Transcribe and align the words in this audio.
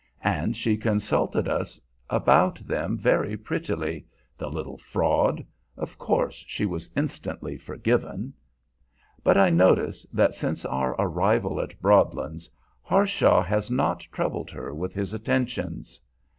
And 0.23 0.57
she 0.57 0.77
consulted 0.77 1.47
us 1.47 1.79
about 2.09 2.55
them 2.65 2.97
very 2.97 3.37
prettily 3.37 4.07
the 4.35 4.49
little 4.49 4.79
fraud! 4.79 5.45
Of 5.77 5.99
course 5.99 6.43
she 6.47 6.65
was 6.65 6.89
instantly 6.97 7.55
forgiven. 7.55 8.33
But 9.23 9.37
I 9.37 9.51
notice 9.51 10.07
that 10.11 10.33
since 10.33 10.65
our 10.65 10.95
arrival 10.99 11.61
at 11.61 11.79
Broadlands, 11.79 12.49
Harshaw 12.81 13.43
has 13.43 13.69
not 13.69 13.99
troubled 14.11 14.49
her 14.49 14.73
with 14.73 14.95
his 14.95 15.13
attentions. 15.13 16.01